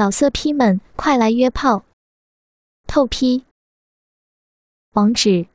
[0.00, 1.84] 老色批们，快来约炮！
[2.86, 3.44] 透批。
[4.92, 5.46] 网址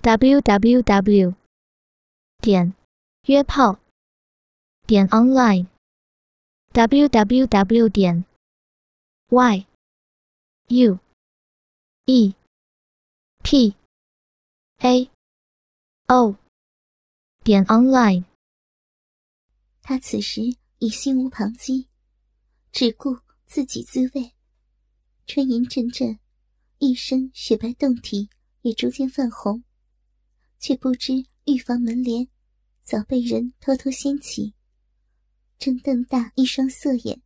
[0.00, 1.34] ：w w w
[2.42, 2.74] 点
[3.22, 3.78] 约炮
[4.86, 5.66] 点 online
[6.72, 8.26] w w w 点
[9.30, 9.66] y
[10.66, 10.98] u
[12.04, 12.34] e
[13.42, 13.74] p
[14.80, 15.10] a
[16.08, 16.36] o
[17.42, 18.24] 点 online。
[19.80, 20.42] 他此时
[20.80, 21.86] 已心无旁骛，
[22.70, 23.16] 只顾
[23.48, 24.34] 自己滋味。
[25.26, 26.20] 春吟阵阵，
[26.76, 28.28] 一身雪白胴体
[28.60, 29.64] 也逐渐泛红，
[30.58, 32.28] 却不知预防门帘
[32.82, 34.52] 早被人偷偷掀起，
[35.58, 37.22] 正瞪大一双色眼，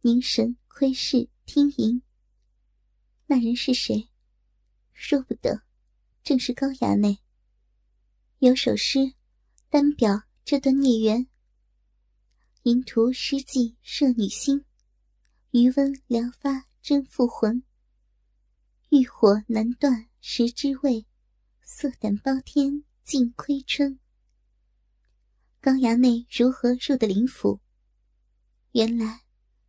[0.00, 2.02] 凝神窥视听吟。
[3.26, 4.08] 那人是谁？
[4.92, 5.62] 说不得，
[6.22, 7.18] 正是高衙内。
[8.38, 9.14] 有首诗，
[9.68, 11.26] 单表这段孽缘：
[12.62, 14.64] 淫徒诗妓摄女心，
[15.50, 17.62] 余温疗发真复魂。
[18.90, 21.06] 欲火难断时之味，
[21.62, 23.98] 色胆包天尽亏春。
[25.58, 27.60] 高衙内如何入得林府？
[28.72, 29.22] 原来，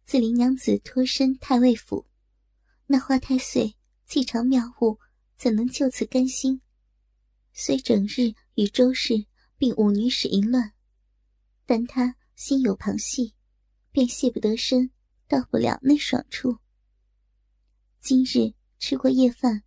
[0.03, 2.05] 自林娘子脱身太尉府。
[2.88, 5.00] 那花太岁气场妙物，
[5.38, 6.61] 怎能就此甘心？
[7.53, 9.25] 虽整日与周氏
[9.57, 10.73] 并五女使淫乱，
[11.66, 13.33] 但他心有旁系，
[13.91, 14.91] 便泄不得身，
[15.30, 16.58] 到不了那爽处。
[18.02, 19.63] 今日吃过夜饭，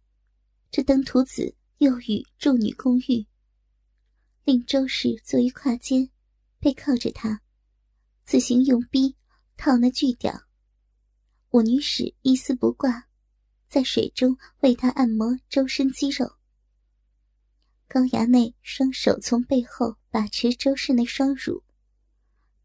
[0.71, 3.27] 这登徒子又与众女共浴，
[4.45, 6.11] 令周氏坐于胯间，
[6.59, 7.41] 背靠着他，
[8.25, 9.17] 自行用逼
[9.57, 10.43] 套那巨屌。
[11.53, 13.09] 五女使一丝不挂。
[13.69, 16.37] 在水中为他按摩周身肌肉。
[17.89, 21.65] 高衙内双手从背后把持周氏那双乳，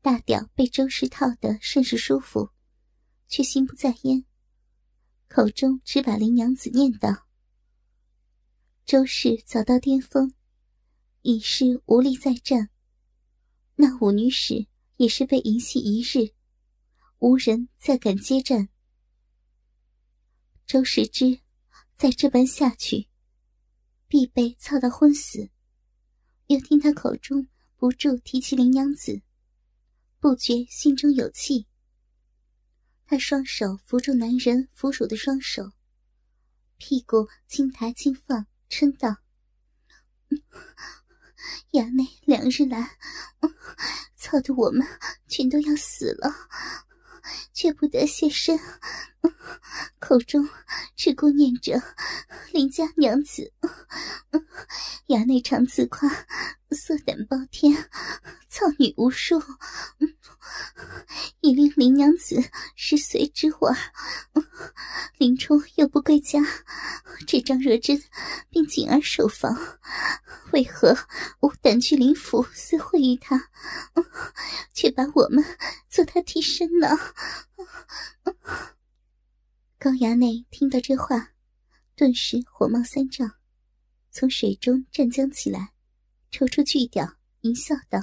[0.02, 2.50] 大屌被周氏套得甚是舒服，
[3.28, 4.26] 却心不在焉，
[5.28, 7.24] 口中只把林娘子念叨。
[8.86, 10.34] 周氏早到巅峰，
[11.22, 12.70] 已是无力再战。
[13.76, 16.34] 那五女使也是被淫戏一日，
[17.20, 18.70] 无人再敢接战。
[20.66, 21.42] 周世之，
[21.96, 23.08] 再这般下去，
[24.08, 25.50] 必被操到昏死。
[26.48, 29.22] 又听他口中不住提起林娘子，
[30.20, 31.68] 不觉心中有气。
[33.10, 35.72] 他双手扶住男人扶乳的双手，
[36.76, 39.16] 屁股轻抬轻放，嗔道
[41.72, 42.98] ：“衙内两日来，
[44.18, 44.86] 操得我们
[45.30, 46.34] 全都要死了。”
[47.54, 48.60] 却不得现身，
[50.00, 50.48] 口中
[50.96, 51.82] 只顾念着
[52.52, 53.52] 邻家娘子，
[55.08, 56.10] 衙内常自夸
[56.72, 57.90] 色胆包天，
[58.50, 59.42] 操女无数，
[61.42, 62.44] 已令林娘子
[62.76, 63.76] 是随之我。
[65.18, 66.40] 林冲又不归家，
[67.26, 68.02] 这张若真
[68.50, 69.58] 并锦儿守房，
[70.54, 70.96] 为何
[71.40, 73.50] 无胆去林府私会于他，
[74.74, 75.44] 却把我们
[75.90, 76.90] 做他替身呢？
[79.88, 81.34] 高衙内听到这话，
[81.96, 83.26] 顿时火冒三丈，
[84.12, 85.72] 从水中站将起来，
[86.30, 87.98] 抽出巨屌，淫笑道：“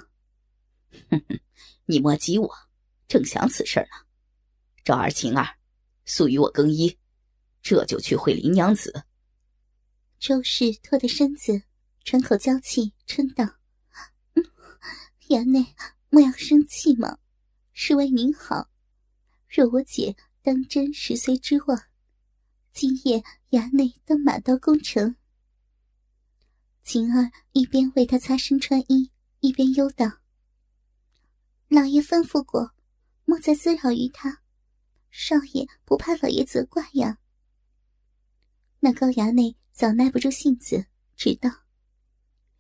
[1.11, 1.39] 哼哼，
[1.85, 2.51] 你莫急我，
[3.07, 4.07] 正想此事呢。
[4.83, 5.59] 赵二、晴儿，
[6.07, 6.99] 速与我更衣，
[7.61, 9.05] 这就去会林娘子。”
[10.19, 11.65] 周氏拖着身子，
[12.03, 13.45] 喘口娇气，嗔道
[15.29, 15.75] ：“衙内
[16.09, 17.19] 莫要生气嘛，
[17.75, 18.71] 是为您好。”
[19.55, 21.85] 若我姐当真十岁之望，
[22.71, 25.17] 今夜衙内当马到功成。
[26.83, 29.11] 晴儿一边为他擦身穿衣，
[29.41, 30.19] 一边忧道
[31.69, 32.73] ：“老爷吩咐过，
[33.25, 34.43] 莫再滋扰于他。
[35.11, 37.21] 少爷不怕老爷责怪呀？”
[38.81, 40.85] 那高衙内早耐不住性子，
[41.17, 41.49] 只道：“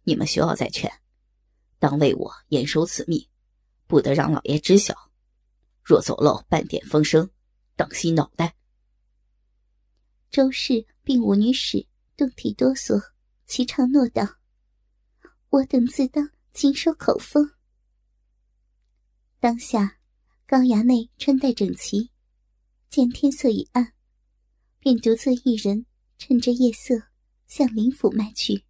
[0.05, 0.91] 你们休要再劝，
[1.79, 3.29] 当为我严守此密，
[3.87, 5.13] 不得让老爷知晓。”
[5.85, 7.29] 若走漏半点风声，
[7.77, 8.57] 当息脑袋。
[10.31, 13.13] 周氏并五女使动体哆嗦，
[13.47, 14.23] 齐唱诺道
[15.51, 17.53] ：“我等自当谨守口风。”
[19.39, 19.99] 当下，
[20.47, 22.11] 高衙内穿戴整齐，
[22.89, 23.93] 见天色已暗，
[24.81, 25.87] 便独自一人
[26.19, 26.95] 趁着夜色
[27.47, 28.65] 向林府迈去。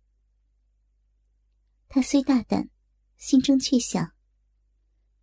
[1.89, 2.69] 他虽大胆，
[3.17, 4.13] 心中却想：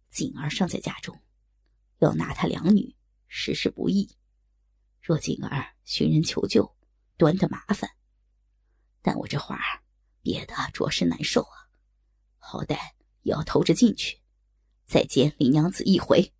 [0.10, 1.22] 锦儿尚在家中。
[2.00, 2.96] 要拿他两女，
[3.34, 4.18] 实是不易。
[5.02, 6.76] 若锦儿寻人求救，
[7.16, 7.90] 端的麻烦。
[9.02, 9.58] 但我这话
[10.22, 11.72] 憋得着实难受啊！
[12.38, 12.76] 好歹
[13.24, 14.20] 也要偷着进去，
[14.86, 16.34] 再见林娘子一回。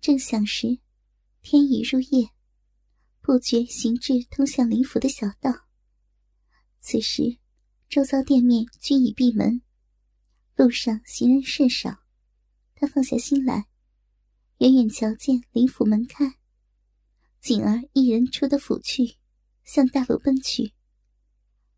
[0.00, 0.80] 正想时，
[1.42, 2.30] 天已入夜，
[3.20, 5.68] 不觉行至通向灵府的小道。
[6.80, 7.38] 此时，
[7.88, 9.62] 周遭店面均已闭门，
[10.56, 12.02] 路上行人甚少。
[12.74, 13.68] 他放下心来，
[14.62, 16.38] 远远瞧见林府门开，
[17.40, 19.16] 锦儿一人出的府去，
[19.64, 20.72] 向大路奔去。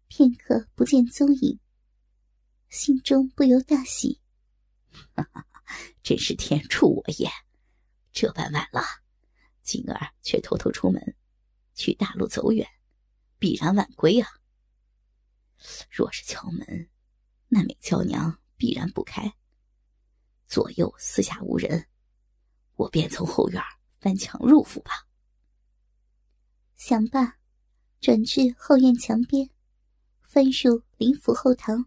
[0.07, 1.59] 片刻不见踪影，
[2.69, 4.21] 心中不由大喜，
[5.15, 5.47] 哈哈，
[6.03, 7.27] 真是天助我也！
[8.13, 8.83] 这般晚了，
[9.63, 11.17] 锦儿却偷偷出门，
[11.73, 12.69] 去大路走远，
[13.39, 14.29] 必然晚归啊。
[15.91, 16.91] 若是敲门，
[17.49, 19.33] 那美娇娘必然不开。
[20.47, 21.89] 左右四下无人，
[22.77, 23.63] 我便从后院
[24.01, 25.07] 翻墙入府吧。
[26.77, 27.39] 想罢，
[28.01, 29.49] 转至后院墙边，
[30.23, 31.87] 翻入林府后堂。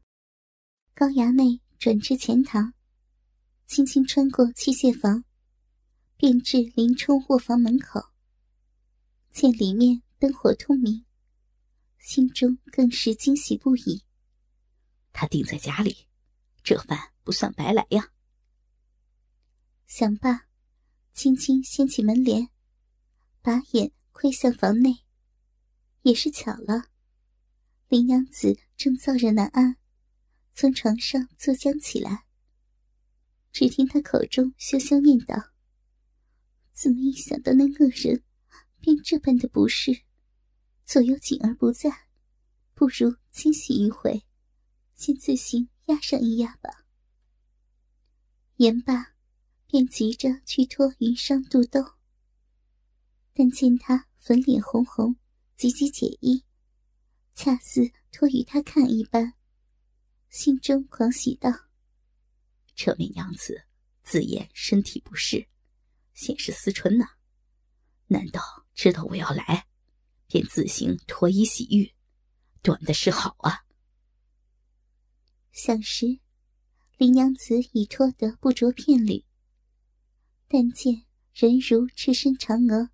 [0.94, 2.74] 高衙内转至前堂，
[3.66, 5.24] 轻轻穿过器械房。
[6.20, 8.12] 便至林冲卧房门口，
[9.30, 11.06] 见里面灯火通明，
[12.00, 14.04] 心中更是惊喜不已。
[15.14, 16.08] 他定在家里，
[16.64, 18.12] 这饭不算白来呀。
[19.86, 20.47] 想罢，
[21.18, 22.52] 轻轻掀起门帘，
[23.42, 25.00] 把眼窥向房内。
[26.04, 26.90] 也是巧了，
[27.88, 29.78] 林娘子正燥热难安，
[30.54, 32.26] 从床上坐僵起来。
[33.52, 35.54] 只听她口中羞羞念道。
[36.72, 38.22] 怎么一想到那恶人，
[38.80, 40.04] 便这般的不适？
[40.86, 41.90] 左右景儿不在，
[42.76, 44.24] 不如清洗一回，
[44.96, 46.86] 先自行压上一压吧。
[48.58, 49.16] 言罢，
[49.68, 51.80] 便急着去脱云裳肚兜。
[53.34, 55.16] 但见他粉脸红红，
[55.56, 56.44] 急急解衣，
[57.36, 59.34] 恰似脱与他看一般，
[60.30, 61.52] 心中狂喜道
[62.76, 63.66] ：“这美娘子
[64.02, 65.48] 自言身体不适。”
[66.16, 67.06] 显是思春呢？
[68.08, 68.42] 难道
[68.74, 69.68] 知道我要来，
[70.26, 71.94] 便自行脱衣洗浴，
[72.64, 73.66] 短的是好啊！
[75.52, 76.20] 想时，
[76.98, 79.24] 林娘子已脱得不着片缕，
[80.48, 81.04] 但见
[81.34, 82.90] 人如赤身嫦娥，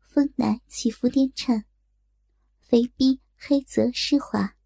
[0.00, 1.64] 风乃起伏颠颤，
[2.60, 4.56] 肥逼黑泽湿滑，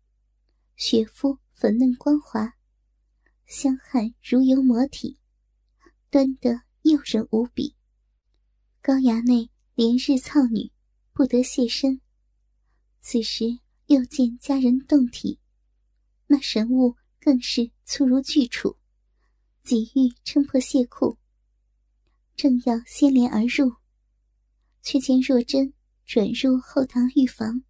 [0.76, 2.54] 雪肤粉嫩光滑，
[3.46, 5.18] 香汗如油抹体，
[6.10, 6.62] 端得。
[6.84, 7.74] 诱人无比。
[8.82, 10.70] 高衙内连日操女，
[11.14, 11.98] 不得卸身。
[13.00, 15.40] 此时又见佳人动体，
[16.26, 18.76] 那神物更是粗如巨杵，
[19.62, 21.16] 急欲撑破卸裤，
[22.36, 23.76] 正要掀帘而入，
[24.82, 25.72] 却见若真
[26.04, 27.62] 转入后堂浴房，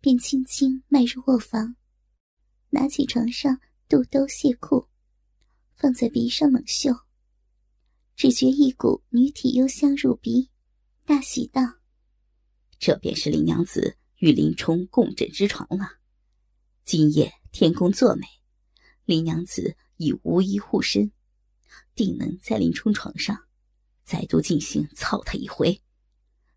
[0.00, 1.76] 便轻轻迈入卧房，
[2.70, 4.88] 拿起床上肚兜卸裤，
[5.76, 6.92] 放在鼻上猛嗅。
[8.16, 10.50] 只觉一股女体幽香入鼻，
[11.06, 11.62] 大喜道
[12.78, 16.00] ：“这便是林娘子与林冲共枕之床了。
[16.84, 18.26] 今夜天公作美，
[19.04, 21.12] 林娘子已无衣护身，
[21.94, 23.46] 定能在林冲床上
[24.12, 25.80] 再度进行操他一回。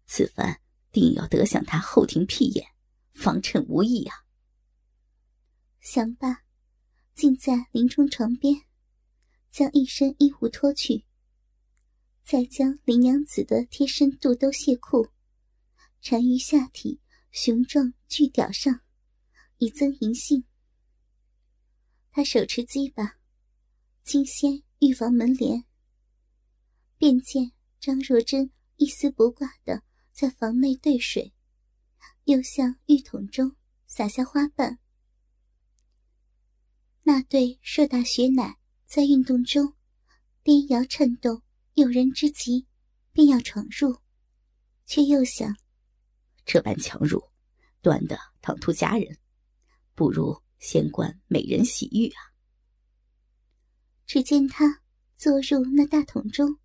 [0.05, 0.59] 此番
[0.91, 2.67] 定要得享他后庭屁眼，
[3.13, 4.25] 方称无益啊！”
[5.79, 6.43] 想罢，
[7.13, 8.63] 竟在林冲床边，
[9.49, 11.05] 将一身衣物脱去。
[12.21, 15.07] 再将林娘子的贴身肚兜亵裤
[16.01, 16.99] 缠于下体
[17.31, 18.81] 雄壮巨屌上，
[19.59, 20.43] 以增淫性。
[22.11, 23.17] 他手持鸡巴，
[24.03, 25.63] 惊掀玉房门帘，
[27.05, 31.35] 便见张若珍一丝不挂的在房内兑水，
[32.23, 34.79] 又向浴桶中洒下花瓣。
[37.03, 38.57] 那对硕大雪奶
[38.87, 39.75] 在运动中
[40.41, 41.43] 颠摇颤动。
[41.75, 42.65] 有人之急，
[43.11, 43.95] 便要闯入，
[44.87, 45.55] 却又想：
[46.43, 47.23] 这般强入，
[47.83, 49.15] 断的唐突佳人，
[49.93, 52.33] 不如先观美人洗浴啊！
[54.07, 54.81] 只见他
[55.15, 56.57] 坐入那大桶中，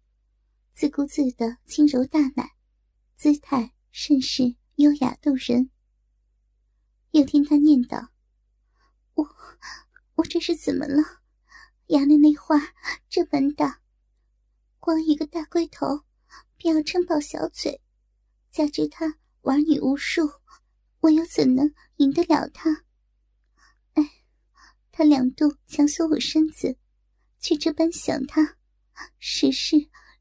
[0.80, 2.52] 自顾自的轻柔大奶，
[3.14, 5.70] 姿态甚是优雅动人。
[7.10, 8.08] 又听他念叨
[9.12, 9.28] ：“我
[10.14, 11.20] 我这是怎么了？
[11.88, 12.56] 衙内那话
[13.10, 13.82] 这般大。”
[14.80, 16.06] 光一个大龟头，
[16.56, 17.82] 便要撑爆小嘴，
[18.50, 20.30] 加之他玩女无数，
[21.00, 22.86] 我又怎能赢得了他？
[23.92, 24.22] 哎，
[24.90, 26.78] 他两度强索我身子，
[27.38, 28.56] 却这般想他，
[29.18, 29.76] 实是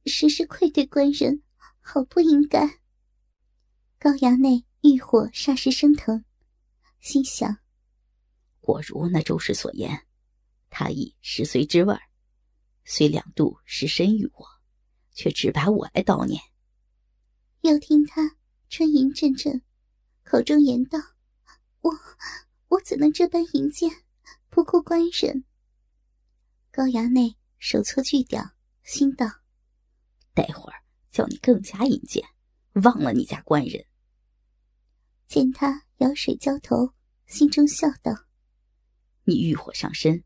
[0.09, 1.41] 实是愧对官人，
[1.79, 2.81] 好不应该。
[3.97, 6.25] 高衙内欲火霎时升腾，
[6.99, 7.59] 心想：
[8.59, 10.05] 果如那周氏所言，
[10.69, 12.01] 他已十岁之味儿。
[12.85, 14.45] 虽两度失身于我，
[15.13, 16.41] 却只把我来悼念。
[17.61, 18.37] 又听他
[18.69, 19.61] 春吟阵阵，
[20.23, 20.97] 口中言道
[21.81, 21.91] ：“我
[22.69, 23.91] 我怎能这般淫贱，
[24.49, 25.43] 不顾官人？”
[26.71, 29.27] 高衙内手搓巨屌，心道
[30.41, 32.23] ：“待会儿叫你更加引荐，
[32.83, 33.85] 忘了你家官人。”
[35.27, 36.93] 见他舀水浇头，
[37.27, 38.25] 心中笑道
[39.25, 40.23] ：“你欲火上身，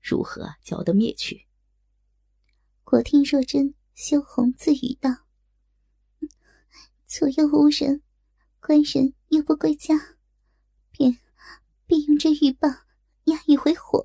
[0.00, 1.46] 如何浇得灭去？”
[2.86, 5.10] 我听若真羞红自语道。
[7.06, 8.02] 左右无人，
[8.60, 9.94] 官人又不归家，
[10.90, 11.18] 便
[11.86, 12.70] 便用这玉棒
[13.24, 14.02] 压一回火。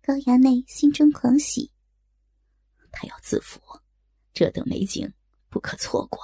[0.00, 1.70] 高衙内心中狂喜，
[2.92, 3.58] 他要自缚，
[4.32, 5.12] 这等美景
[5.48, 6.20] 不可错过。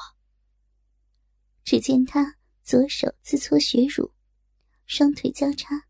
[1.64, 4.12] 只见他左手自搓血乳，
[4.86, 5.88] 双腿交叉，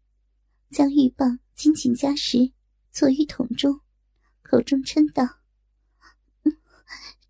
[0.70, 2.52] 将玉棒紧紧夹实，
[2.90, 3.80] 坐于桶中，
[4.42, 5.40] 口中嗔道：“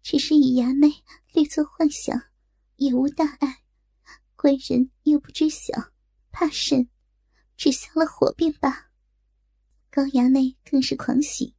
[0.03, 1.03] 只是以衙内。”
[1.35, 2.21] 略作幻想，
[2.77, 3.63] 也无大碍。
[4.35, 5.93] 官人又不知晓，
[6.31, 6.89] 怕甚？
[7.57, 8.91] 只消了火便罢。
[9.91, 11.55] 高衙内更是狂喜。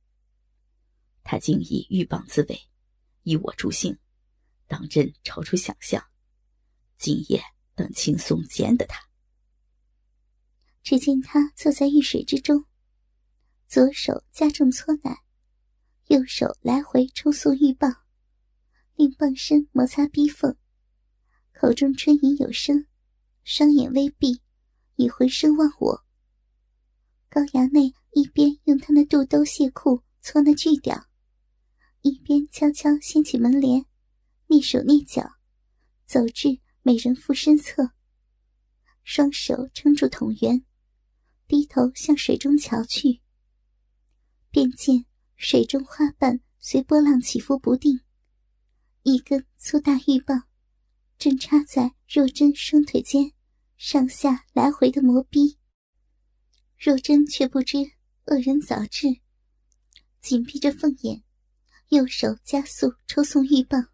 [1.31, 2.59] 他竟以玉棒自慰，
[3.21, 3.95] 以我助兴，
[4.65, 6.03] 当真超出想象。
[6.97, 7.39] 今夜
[7.75, 8.99] 等轻松奸得他。
[10.81, 12.65] 只见他坐在浴水之中，
[13.67, 15.19] 左手加重搓奶，
[16.07, 17.95] 右手来回抽送玉棒。
[18.95, 20.57] 令棒身摩擦逼缝，
[21.53, 22.87] 口中春吟有声，
[23.43, 24.41] 双眼微闭，
[24.95, 26.03] 以浑身忘我。
[27.29, 31.05] 高衙内一边用他那肚兜卸裤搓那巨屌，
[32.01, 33.85] 一边悄悄掀起门帘，
[34.47, 35.33] 蹑手蹑脚，
[36.05, 37.91] 走至美人妇身侧，
[39.03, 40.63] 双手撑住桶圆，
[41.47, 43.21] 低头向水中瞧去，
[44.49, 47.99] 便见水中花瓣随波浪起伏不定。
[49.03, 50.43] 一根粗大玉棒，
[51.17, 53.33] 正插在若真双腿间，
[53.77, 55.57] 上下来回的磨逼。
[56.77, 57.77] 若真却不知
[58.25, 59.19] 恶人早至，
[60.21, 61.23] 紧闭着凤眼，
[61.89, 63.89] 右手加速抽送玉棒，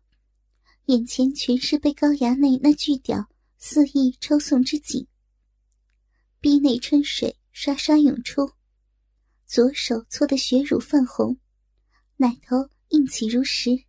[0.88, 5.08] 眼前全是被高衙内那巨屌肆意抽送之景。
[6.42, 8.52] 逼内春水刷刷涌出，
[9.46, 11.40] 左手搓得血乳泛红，
[12.18, 13.86] 奶头硬起如石。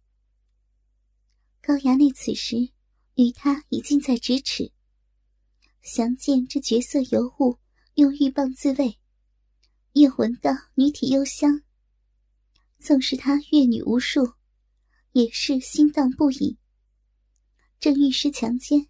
[1.60, 2.70] 高衙内此时
[3.16, 4.70] 与他已近在咫尺，
[5.82, 7.58] 详见这绝色尤物
[7.94, 9.00] 用玉棒自慰，
[9.94, 11.65] 又闻到女体幽香。
[12.86, 14.34] 纵是他阅女无数，
[15.10, 16.56] 也是心荡不已。
[17.80, 18.86] 正欲施强奸，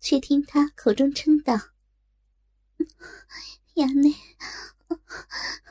[0.00, 1.54] 却听他口中称道
[3.76, 4.14] ：“衙内，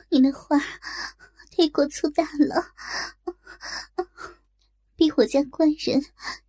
[0.08, 0.56] 你那话
[1.50, 2.74] 太过粗大了。”
[4.94, 6.00] 比我家官人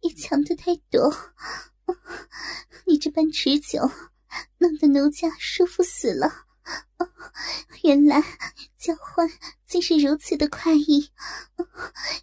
[0.02, 1.12] 也强得太多，
[2.86, 3.82] 你这般持久，
[4.60, 6.46] 弄得奴家舒服死了。
[7.84, 8.22] 原来
[8.78, 9.30] 交换
[9.66, 11.12] 竟是如此的快意，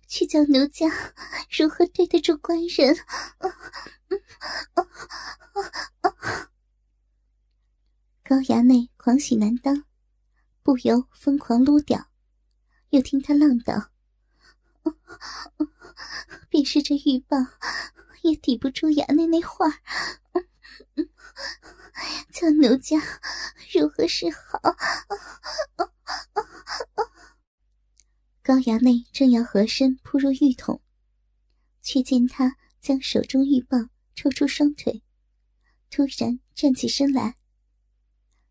[0.07, 0.87] 去叫奴家
[1.51, 2.97] 如何对得住官人？
[8.25, 9.85] 高衙内狂喜难当，
[10.63, 12.07] 不由疯狂撸掉，
[12.91, 13.91] 又听他浪道。
[16.49, 17.47] 便是这玉棒，
[18.23, 19.67] 也抵不住衙内那话
[22.33, 22.99] 叫奴家
[23.73, 24.61] 如何是好？
[28.43, 30.83] 高衙内正要合身扑入浴桶，
[31.83, 35.03] 却见他将手中玉棒抽出双腿，
[35.91, 37.37] 突然站起身来，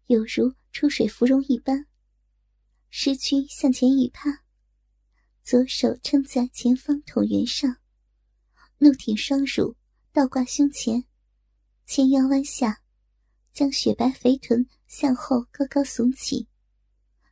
[0.06, 1.88] 有如出水芙蓉一般，
[2.90, 4.44] 失躯向前一趴。
[5.44, 7.78] 左手撑在前方桶圆上，
[8.78, 9.76] 怒挺双乳，
[10.14, 11.06] 倒挂胸前，
[11.92, 12.84] 前腰弯下，
[13.52, 16.48] 将雪白肥臀向后高高耸起，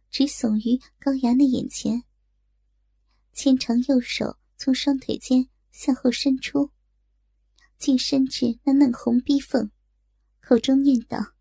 [0.10, 2.04] 直耸于高衙内眼前。
[3.34, 6.72] 纤长右手从双腿间向后伸出，
[7.78, 9.70] 竟伸至那嫩红逼缝，
[10.42, 11.36] 口中念道：“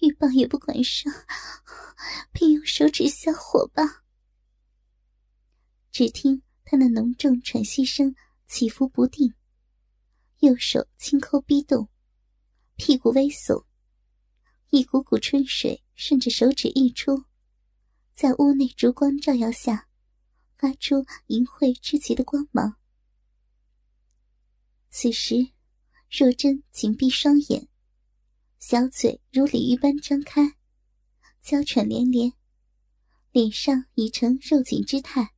[0.00, 1.12] 玉棒也不管上，
[2.32, 4.02] 便用手指消火吧。”
[5.92, 8.16] 只听他那浓重喘息声
[8.46, 9.34] 起伏不定，
[10.42, 11.88] 右手轻抠逼洞，
[12.74, 13.64] 屁股微耸，
[14.70, 17.26] 一股股春水顺着手指溢出，
[18.12, 19.86] 在屋内烛光照耀下，
[20.58, 22.74] 发出淫秽之极的光芒。
[24.90, 25.52] 此时，
[26.10, 27.68] 若真紧闭双眼，
[28.58, 30.56] 小嘴如鲤鱼般张开，
[31.40, 32.32] 娇喘连连，
[33.30, 35.34] 脸上已成肉紧之态。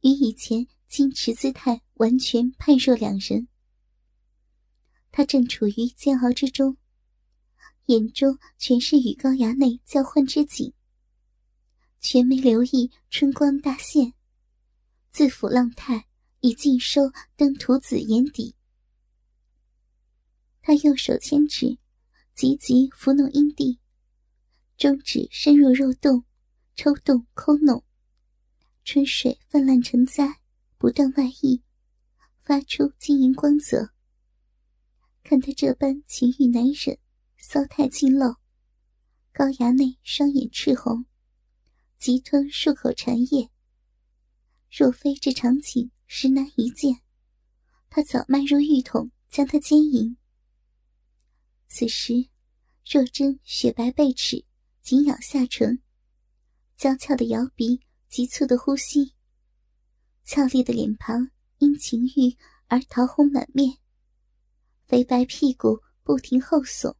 [0.00, 3.46] 与以前矜持姿态完全判若两人。
[5.12, 6.78] 他正处于煎熬之中，
[7.86, 10.72] 眼中全是与高衙内交换之景，
[12.00, 14.14] 全没留意春光大现，
[15.10, 16.06] 自抚浪态
[16.40, 18.56] 已尽收登徒子眼底。
[20.62, 21.76] 他右手牵指，
[22.34, 23.78] 急急抚弄阴蒂，
[24.78, 26.24] 中指深入肉洞，
[26.74, 27.84] 抽动抠弄。
[28.84, 30.40] 春水泛滥成灾，
[30.78, 31.62] 不断外溢，
[32.40, 33.90] 发出晶莹光泽。
[35.22, 36.98] 看他这般情欲难忍，
[37.38, 38.36] 骚态尽露，
[39.32, 41.06] 高衙内双眼赤红，
[41.98, 43.50] 急吞数口馋液。
[44.70, 47.00] 若非这场景实难一见，
[47.88, 50.16] 他早迈入浴桶将他奸淫。
[51.68, 52.28] 此时，
[52.90, 54.44] 若真雪白背齿
[54.82, 55.82] 紧咬下唇，
[56.76, 57.80] 娇俏的摇鼻。
[58.12, 59.14] 急促的呼吸，
[60.22, 62.36] 俏丽的脸庞因情欲
[62.66, 63.78] 而桃红满面，
[64.92, 66.94] 肥白屁股不停后耸，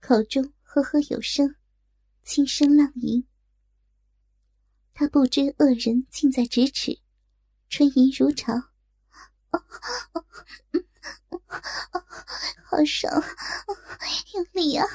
[0.00, 1.56] 口中呵呵有声，
[2.22, 3.28] 轻声浪吟。
[4.94, 6.98] 他不知恶人近在咫尺，
[7.68, 8.54] 春吟如潮，
[12.64, 13.12] 好爽，
[14.32, 14.86] 用力啊，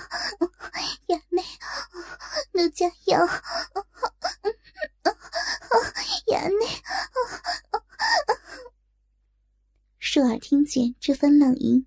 [1.09, 1.43] 衙内，
[2.53, 3.27] 奴家要。
[6.25, 6.65] 衙内，
[9.99, 11.85] 舒耳听见这番浪吟，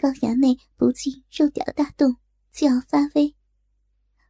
[0.00, 2.16] 高衙内不禁肉屌大动，
[2.50, 3.36] 就要发威，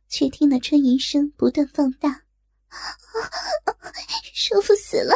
[0.08, 2.24] 却听那春吟声不断放大，
[4.34, 5.14] 舒服死了，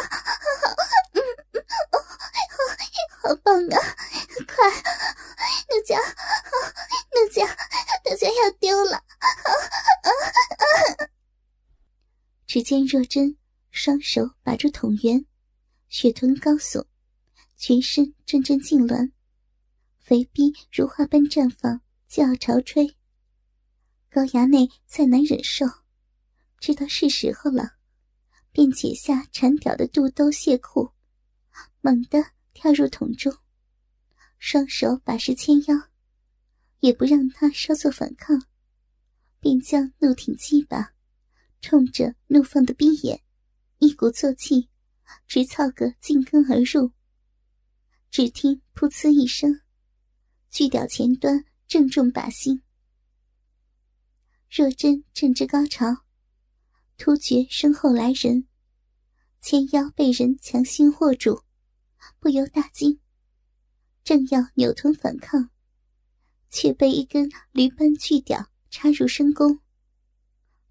[3.21, 3.77] 好棒啊！
[4.47, 4.71] 快，
[5.71, 5.99] 奴家，
[7.11, 7.45] 奴家，
[8.05, 9.03] 奴家要丢了！
[12.47, 13.37] 只见若真
[13.73, 15.27] 双手把住桶圆，
[15.89, 16.87] 血臀高耸，
[17.57, 19.11] 全身阵阵痉挛，
[20.15, 22.87] 肥逼如花般绽放，就要朝吹。
[24.09, 25.67] 高衙内再难忍受，
[26.61, 27.73] 知道是时候了，
[28.53, 30.93] 便解下缠屌的肚兜亵裤，
[31.81, 33.37] 猛地跳入桶中，
[34.39, 35.75] 双手把持牵腰，
[36.79, 38.41] 也不让他稍作反抗，
[39.41, 40.95] 便将怒挺鸡巴。
[41.61, 43.21] 冲着怒放的逼眼，
[43.79, 44.69] 一鼓作气，
[45.27, 46.93] 直操个进根而入。
[48.13, 49.61] 只听“噗呲”一声，
[50.55, 52.63] 巨屌前端正中靶心。
[54.49, 56.05] 若真正值高潮，
[56.97, 58.47] 突觉身后来人，
[59.41, 61.43] 纤腰被人强行握住，
[62.21, 63.01] 不由大惊，
[64.05, 65.51] 正要扭臀反抗，
[66.51, 69.59] 却被一根驴般巨屌插入深宫，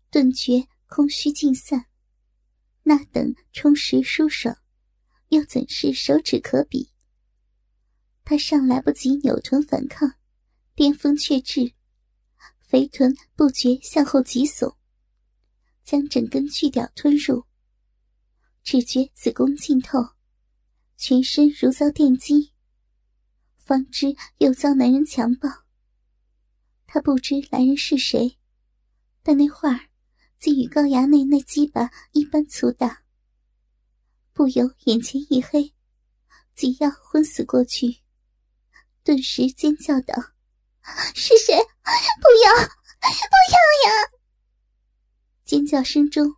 [0.10, 0.66] 顿觉。
[0.86, 1.88] 空虚尽散，
[2.84, 4.56] 那等充实舒爽，
[5.30, 6.93] 又怎是手指可比？
[8.24, 10.16] 他尚来不及扭臀反抗，
[10.76, 11.74] 巅峰却至，
[12.60, 14.76] 肥臀不觉向后急耸，
[15.84, 17.46] 将整根巨屌吞入。
[18.64, 20.00] 只觉子宫浸透，
[20.96, 22.54] 全身如遭电击，
[23.58, 25.50] 方知又遭男人强暴。
[26.86, 28.38] 他不知来人是谁，
[29.22, 29.90] 但那会儿。
[30.40, 33.04] 竟与高衙内那鸡巴一般粗大，
[34.34, 35.74] 不由眼前一黑，
[36.54, 38.03] 即要昏死过去，
[39.04, 40.16] 顿时尖叫道
[41.14, 41.56] ：“是谁？
[41.56, 44.10] 不要，不要呀！”
[45.44, 46.36] 尖叫声中，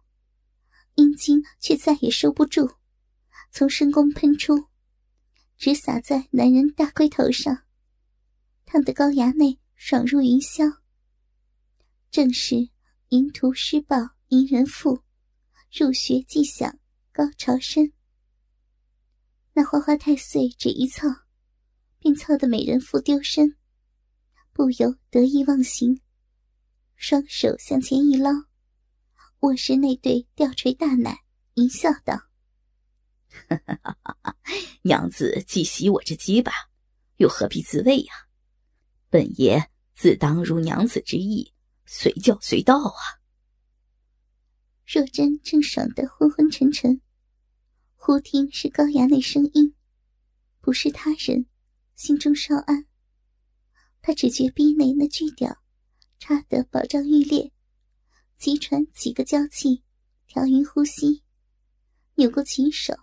[0.95, 2.75] 阴茎却再也收不住，
[3.51, 4.67] 从深宫喷出，
[5.57, 7.63] 直洒在男人大龟头上，
[8.65, 10.79] 烫得高衙内爽入云霄。
[12.11, 12.69] 正是。
[13.09, 13.95] 淫徒施暴，
[14.29, 15.03] 淫人妇，
[15.71, 16.79] 入学即响，
[17.13, 17.93] 高潮深。
[19.53, 21.07] 那花花太岁只一操，
[22.05, 23.57] 便操得美人妇丢身，
[24.53, 26.01] 不由得意忘形，
[26.95, 28.29] 双手向前一捞，
[29.39, 31.23] 卧室那对吊垂大奶，
[31.55, 32.29] 淫笑道
[34.85, 36.51] ：“娘子既喜我这鸡巴，
[37.15, 38.13] 又何必自慰呀？
[39.09, 41.53] 本爷自当如娘子之意。”
[41.87, 43.01] 随叫随到啊！
[44.85, 47.01] 若真正爽得昏昏沉沉，
[47.95, 49.73] 忽听是高衙内声音，
[50.61, 51.47] 不是他人，
[51.95, 52.85] 心中稍安。
[54.01, 55.63] 他只觉逼内那巨屌
[56.19, 57.51] 插得保障欲裂，
[58.37, 59.83] 急喘几个娇气，
[60.27, 61.23] 调匀呼吸，
[62.15, 62.93] 扭过琴手，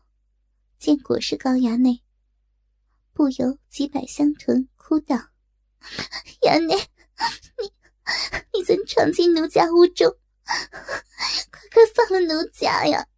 [0.79, 2.03] 见果是高衙内，
[3.13, 5.17] 不由几百香臀，哭道
[6.43, 7.73] ：“衙内，你……”
[8.53, 10.13] 你怎闯进奴家屋中？
[10.45, 13.09] 快快放了奴家呀！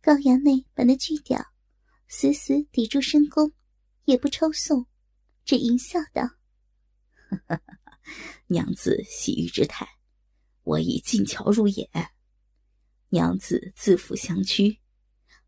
[0.00, 1.49] 高衙内把那巨屌
[2.12, 3.52] 死死抵住深宫，
[4.04, 4.86] 也不抽送，
[5.44, 6.28] 只淫笑道
[8.48, 9.88] ：“娘子洗浴之态，
[10.64, 11.88] 我已尽瞧入眼。
[13.10, 14.80] 娘子自负相屈，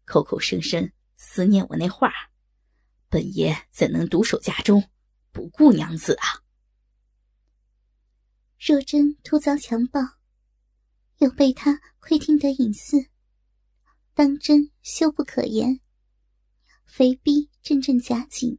[0.04, 2.12] 口口声声思念我那话，
[3.08, 4.88] 本爷怎能独守家中，
[5.32, 6.46] 不顾娘子啊？”
[8.64, 10.00] 若真突遭强暴，
[11.18, 13.10] 又被他窥听得隐私，
[14.14, 15.80] 当真羞不可言。
[16.92, 18.58] 肥逼阵阵夹紧，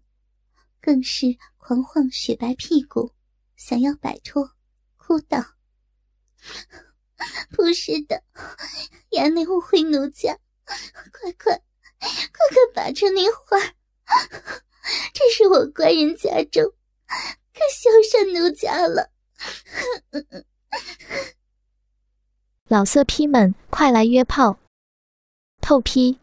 [0.82, 3.14] 更是狂晃雪白屁股，
[3.56, 4.50] 想要摆脱，
[4.98, 5.38] 哭道
[7.54, 8.24] ：“不是的，
[9.12, 11.56] 衙内误会奴家，快快
[12.00, 13.56] 快快拔出那花
[15.14, 16.64] 这是我官人家中，
[17.54, 19.12] 可羞上奴家了。”
[22.66, 24.58] 老色批们，快来约炮！
[25.62, 26.23] 透批。